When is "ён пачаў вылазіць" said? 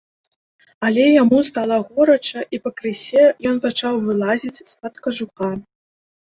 3.53-4.55